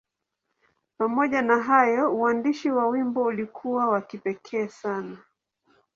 [0.97, 5.17] Pamoja na hayo, uandishi wa wimbo ulikuwa wa kipekee sana.